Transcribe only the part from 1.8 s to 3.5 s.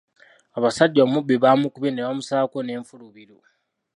ne bamusalako n'enfulubiru.